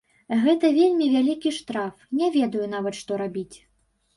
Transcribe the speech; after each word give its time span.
Гэта 0.45 0.69
вельмі 0.77 1.09
вялікі 1.15 1.51
штраф, 1.59 1.93
не 2.23 2.33
ведаю 2.37 2.65
нават, 2.75 2.99
што 3.03 3.21
рабіць. 3.25 3.57